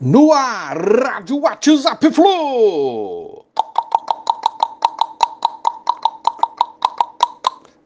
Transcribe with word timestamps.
No 0.00 0.32
ar, 0.32 0.76
Rádio 0.76 1.40
WhatsApp 1.40 2.10
Flu. 2.10 3.44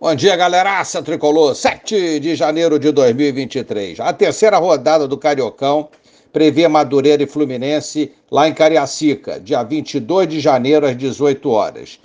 Bom 0.00 0.14
dia, 0.14 0.34
galeraça 0.34 1.02
tricolor. 1.02 1.54
7 1.54 2.18
de 2.18 2.34
janeiro 2.34 2.78
de 2.78 2.90
2023. 2.92 4.00
A 4.00 4.14
terceira 4.14 4.56
rodada 4.56 5.06
do 5.06 5.18
Cariocão 5.18 5.90
prevê 6.32 6.66
Madureira 6.66 7.22
e 7.22 7.26
Fluminense 7.26 8.10
lá 8.30 8.48
em 8.48 8.54
Cariacica, 8.54 9.38
dia 9.38 9.62
22 9.62 10.28
de 10.28 10.40
janeiro 10.40 10.86
às 10.86 10.96
18 10.96 11.50
horas. 11.50 12.00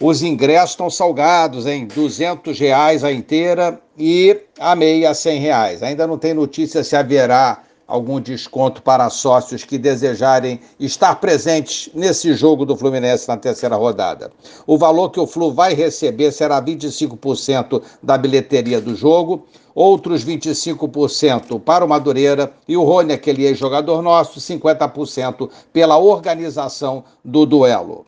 Os 0.00 0.22
ingressos 0.22 0.70
estão 0.70 0.88
salgados 0.88 1.66
em 1.66 1.86
200 1.86 2.56
reais 2.58 3.02
a 3.02 3.10
inteira 3.10 3.80
e 3.98 4.40
a 4.60 4.76
meia 4.76 5.12
100 5.12 5.40
reais. 5.40 5.82
Ainda 5.82 6.06
não 6.06 6.16
tem 6.16 6.32
notícia 6.32 6.84
se 6.84 6.94
haverá 6.94 7.64
algum 7.90 8.20
desconto 8.20 8.80
para 8.82 9.10
sócios 9.10 9.64
que 9.64 9.76
desejarem 9.76 10.60
estar 10.78 11.16
presentes 11.16 11.90
nesse 11.92 12.32
jogo 12.34 12.64
do 12.64 12.76
Fluminense 12.76 13.26
na 13.26 13.36
terceira 13.36 13.74
rodada. 13.74 14.30
O 14.64 14.78
valor 14.78 15.10
que 15.10 15.18
o 15.18 15.26
Flu 15.26 15.52
vai 15.52 15.74
receber 15.74 16.30
será 16.30 16.62
25% 16.62 17.82
da 18.00 18.16
bilheteria 18.16 18.80
do 18.80 18.94
jogo, 18.94 19.44
outros 19.74 20.24
25% 20.24 21.60
para 21.60 21.84
o 21.84 21.88
Madureira 21.88 22.52
e 22.68 22.76
o 22.76 22.84
Rony, 22.84 23.12
aquele 23.12 23.44
ex-jogador 23.44 24.00
nosso, 24.02 24.40
50% 24.40 25.50
pela 25.72 25.98
organização 25.98 27.02
do 27.24 27.44
duelo. 27.44 28.06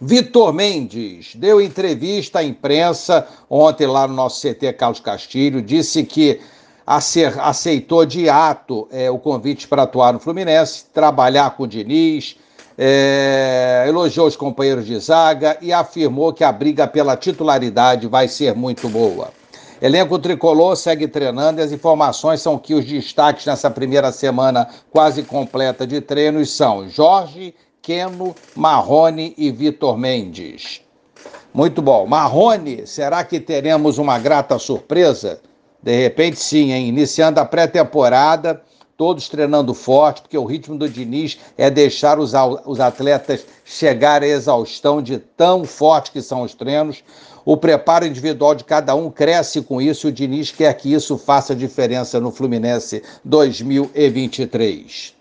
Vitor 0.00 0.52
Mendes 0.52 1.34
deu 1.34 1.60
entrevista 1.60 2.40
à 2.40 2.44
imprensa 2.44 3.26
ontem 3.48 3.86
lá 3.86 4.06
no 4.06 4.14
nosso 4.14 4.46
CT 4.46 4.74
Carlos 4.74 5.00
Castilho, 5.00 5.62
disse 5.62 6.04
que 6.04 6.38
aceitou 6.86 8.06
de 8.06 8.28
ato 8.28 8.86
é, 8.92 9.10
o 9.10 9.18
convite 9.18 9.66
para 9.66 9.82
atuar 9.82 10.12
no 10.12 10.20
Fluminense, 10.20 10.84
trabalhar 10.92 11.56
com 11.56 11.64
o 11.64 11.66
Diniz, 11.66 12.36
é, 12.78 13.84
elogiou 13.88 14.26
os 14.26 14.36
companheiros 14.36 14.86
de 14.86 14.98
zaga 14.98 15.56
e 15.60 15.72
afirmou 15.72 16.32
que 16.32 16.44
a 16.44 16.52
briga 16.52 16.86
pela 16.86 17.16
titularidade 17.16 18.06
vai 18.06 18.28
ser 18.28 18.54
muito 18.54 18.88
boa. 18.88 19.30
Elenco 19.80 20.18
tricolor 20.18 20.76
segue 20.76 21.06
treinando 21.06 21.60
e 21.60 21.64
as 21.64 21.72
informações 21.72 22.40
são 22.40 22.58
que 22.58 22.74
os 22.74 22.84
destaques 22.84 23.44
nessa 23.44 23.70
primeira 23.70 24.10
semana 24.10 24.68
quase 24.90 25.22
completa 25.22 25.86
de 25.86 26.00
treinos 26.00 26.50
são 26.50 26.88
Jorge, 26.88 27.54
Keno, 27.82 28.34
Marrone 28.54 29.34
e 29.36 29.50
Vitor 29.50 29.98
Mendes. 29.98 30.80
Muito 31.52 31.82
bom. 31.82 32.06
Marrone, 32.06 32.86
será 32.86 33.22
que 33.24 33.38
teremos 33.38 33.98
uma 33.98 34.18
grata 34.18 34.58
surpresa? 34.58 35.40
De 35.86 35.94
repente, 35.94 36.40
sim, 36.40 36.72
hein? 36.72 36.88
Iniciando 36.88 37.38
a 37.38 37.44
pré-temporada, 37.44 38.60
todos 38.96 39.28
treinando 39.28 39.72
forte, 39.72 40.20
porque 40.20 40.36
o 40.36 40.44
ritmo 40.44 40.76
do 40.76 40.88
Diniz 40.88 41.38
é 41.56 41.70
deixar 41.70 42.18
os, 42.18 42.32
os 42.64 42.80
atletas 42.80 43.46
chegar 43.64 44.20
à 44.20 44.26
exaustão 44.26 45.00
de 45.00 45.18
tão 45.18 45.64
forte 45.64 46.10
que 46.10 46.20
são 46.20 46.42
os 46.42 46.54
treinos. 46.54 47.04
O 47.44 47.56
preparo 47.56 48.04
individual 48.04 48.56
de 48.56 48.64
cada 48.64 48.96
um 48.96 49.12
cresce 49.12 49.62
com 49.62 49.80
isso 49.80 50.08
e 50.08 50.10
o 50.10 50.12
Diniz 50.12 50.50
quer 50.50 50.74
que 50.74 50.92
isso 50.92 51.16
faça 51.16 51.54
diferença 51.54 52.18
no 52.18 52.32
Fluminense 52.32 53.00
2023. 53.24 55.14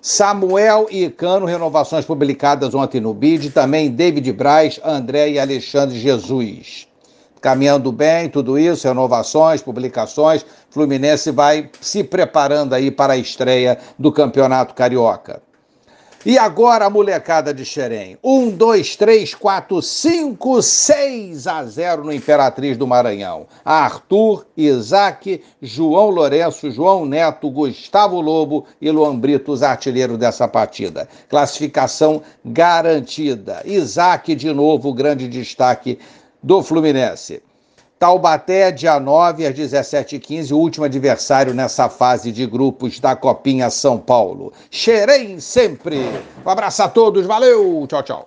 Samuel 0.00 0.86
e 0.90 1.10
Cano, 1.10 1.44
renovações 1.44 2.06
publicadas 2.06 2.74
ontem 2.74 3.02
no 3.02 3.12
BID, 3.12 3.50
também 3.50 3.90
David 3.90 4.32
Braz, 4.32 4.80
André 4.82 5.32
e 5.32 5.38
Alexandre 5.38 6.00
Jesus 6.00 6.88
caminhando 7.46 7.92
bem, 7.92 8.28
tudo 8.28 8.58
isso, 8.58 8.88
renovações, 8.88 9.62
publicações. 9.62 10.44
Fluminense 10.68 11.30
vai 11.30 11.70
se 11.80 12.02
preparando 12.02 12.74
aí 12.74 12.90
para 12.90 13.12
a 13.12 13.16
estreia 13.16 13.78
do 13.96 14.10
Campeonato 14.10 14.74
Carioca. 14.74 15.40
E 16.24 16.36
agora 16.36 16.86
a 16.86 16.90
molecada 16.90 17.54
de 17.54 17.64
Xerém. 17.64 18.18
Um, 18.20 18.50
dois, 18.50 18.96
três, 18.96 19.32
quatro, 19.32 19.80
cinco, 19.80 20.60
seis 20.60 21.46
a 21.46 21.62
zero 21.62 22.02
no 22.02 22.12
Imperatriz 22.12 22.76
do 22.76 22.84
Maranhão. 22.84 23.46
Arthur, 23.64 24.44
Isaac, 24.56 25.40
João 25.62 26.10
Lourenço, 26.10 26.68
João 26.72 27.06
Neto, 27.06 27.48
Gustavo 27.48 28.20
Lobo 28.20 28.66
e 28.82 28.90
Luan 28.90 29.16
Brito, 29.16 29.52
os 29.52 29.62
artilheiros 29.62 30.18
dessa 30.18 30.48
partida. 30.48 31.08
Classificação 31.28 32.22
garantida. 32.44 33.62
Isaac, 33.64 34.34
de 34.34 34.52
novo, 34.52 34.92
grande 34.92 35.28
destaque 35.28 35.96
do 36.46 36.62
Fluminense. 36.62 37.42
Taubaté, 37.98 38.70
dia 38.70 39.00
9 39.00 39.44
às 39.44 39.52
17h15, 39.52 40.52
o 40.52 40.58
último 40.58 40.84
adversário 40.84 41.52
nessa 41.52 41.88
fase 41.88 42.30
de 42.30 42.46
grupos 42.46 43.00
da 43.00 43.16
Copinha 43.16 43.68
São 43.68 43.98
Paulo. 43.98 44.52
Xerém 44.70 45.40
sempre! 45.40 45.98
Um 46.44 46.48
abraço 46.48 46.84
a 46.84 46.88
todos, 46.88 47.26
valeu! 47.26 47.84
Tchau, 47.88 48.02
tchau. 48.04 48.24